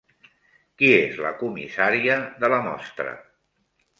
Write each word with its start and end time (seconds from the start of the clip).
Qui 0.81 0.87
és 0.93 1.19
la 1.25 1.33
comissària 1.41 2.17
de 2.45 2.51
la 2.55 2.61
mostra? 2.71 3.13